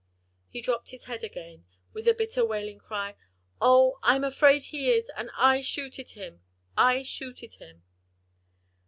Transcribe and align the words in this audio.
He 0.49 0.61
dropped 0.61 0.89
his 0.89 1.03
head 1.03 1.23
again, 1.23 1.65
with 1.93 2.07
a 2.07 2.15
bitter, 2.15 2.43
wailing 2.43 2.79
cry. 2.79 3.13
"O, 3.61 3.99
I'm 4.01 4.23
afraid 4.23 4.63
he 4.63 4.89
is, 4.89 5.11
and 5.15 5.29
I 5.37 5.61
shooted 5.61 6.13
him! 6.13 6.41
I 6.75 7.03
shooted 7.03 7.53
him!" 7.61 7.83